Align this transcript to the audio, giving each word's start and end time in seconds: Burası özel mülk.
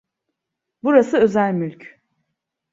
Burası 0.83 1.13
özel 1.17 1.53
mülk. 1.53 2.01